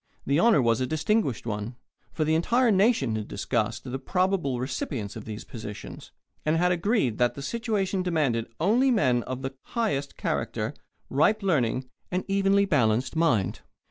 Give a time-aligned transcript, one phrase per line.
[0.25, 1.75] The honour was a distinguished one,
[2.11, 6.11] for the entire nation had discussed the probable recipients of these positions,
[6.43, 10.73] and had agreed that the situation demanded only men of the highest character,
[11.11, 13.59] ripe learning, and evenly balanced mind.